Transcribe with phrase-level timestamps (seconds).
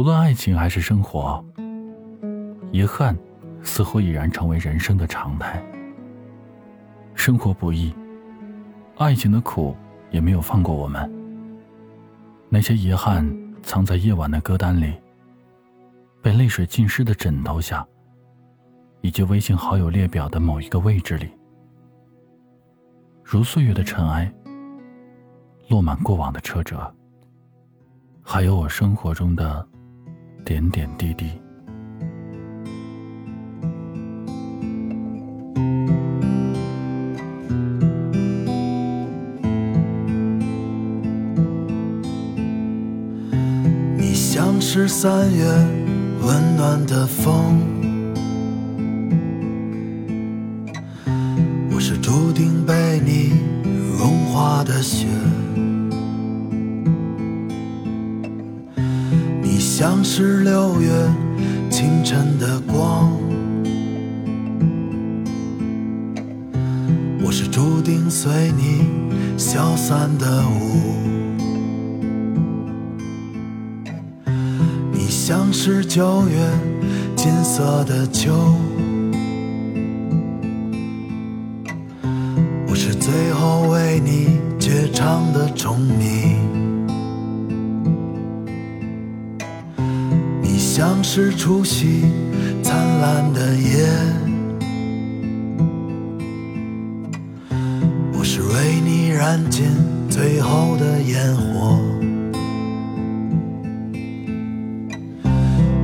[0.00, 1.44] 无论爱情还是生活，
[2.72, 3.14] 遗憾
[3.60, 5.62] 似乎已然成为人生的常态。
[7.14, 7.92] 生活不易，
[8.96, 9.76] 爱情的苦
[10.10, 11.06] 也没有放过我们。
[12.48, 13.30] 那些遗憾
[13.62, 14.94] 藏在夜晚的歌单里，
[16.22, 17.86] 被泪水浸湿的枕头下，
[19.02, 21.28] 以及微信好友列表的某一个位置里，
[23.22, 24.32] 如岁月的尘埃，
[25.68, 26.90] 落满过往的车辙，
[28.22, 29.68] 还有我生活中的。
[30.44, 31.26] 点点滴滴。
[43.96, 45.44] 你像是三月
[46.22, 47.58] 温暖的风，
[51.72, 53.32] 我是注定被你
[53.98, 55.06] 融化的雪。
[59.80, 60.90] 像是六月
[61.70, 63.10] 清晨的光，
[67.24, 68.84] 我是注定随你
[69.38, 70.92] 消散的雾。
[74.92, 76.36] 你像是九月
[77.16, 78.34] 金色的秋，
[82.68, 86.49] 我是最后为你绝唱的虫鸣。
[90.80, 92.06] 像是除夕
[92.62, 93.86] 灿烂的夜，
[98.14, 99.66] 我是为你燃尽
[100.08, 101.78] 最后的烟火。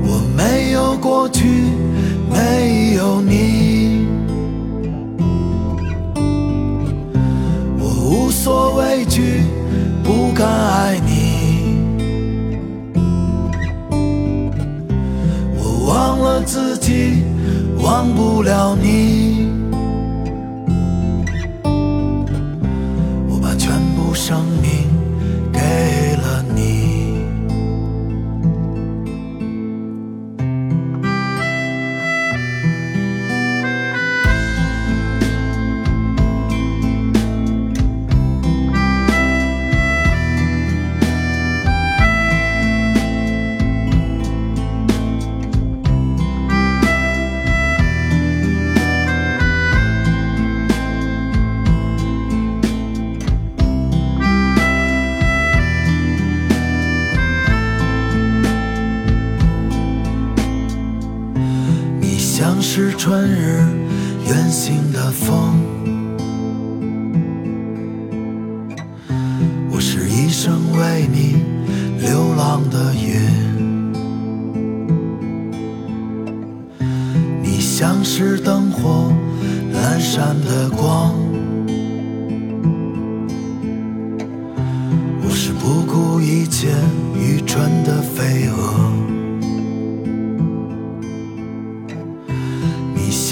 [0.02, 1.44] 我没有过去，
[2.32, 4.06] 没有你，
[7.78, 9.42] 我无所畏惧，
[10.02, 10.46] 不敢
[16.46, 17.24] 自己
[17.82, 19.48] 忘不了你，
[23.28, 24.65] 我把全部生命
[62.38, 63.64] 像是春日
[64.28, 65.58] 远行的风，
[69.70, 71.36] 我是一生为你
[71.98, 73.90] 流浪的云。
[77.42, 79.10] 你像是灯火
[79.72, 81.14] 阑珊的光，
[85.22, 86.68] 我是不顾一切
[87.18, 89.25] 愚蠢的飞蛾。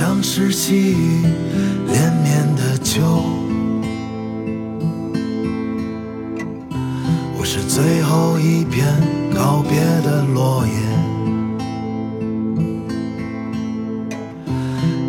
[0.06, 1.22] 像是细雨
[1.86, 3.00] 连绵的秋，
[7.38, 8.86] 我是最后一片
[9.34, 10.72] 告别的落叶。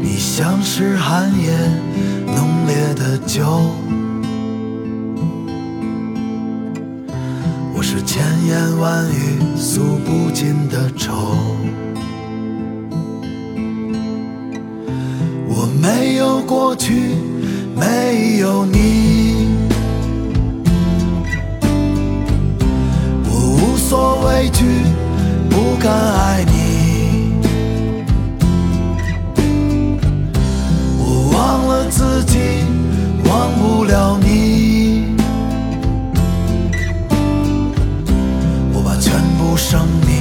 [0.01, 1.51] 你像是寒夜
[2.27, 3.43] 浓烈的酒，
[7.75, 11.35] 我是千言万语诉不尽的愁。
[15.81, 17.15] 没有过去
[17.75, 19.49] 没有你。
[23.29, 24.63] 我无所畏惧
[25.49, 27.33] 不敢爱你。
[30.97, 32.39] 我忘了自己
[33.29, 35.15] 忘不了你。
[38.73, 40.14] 我把全部生命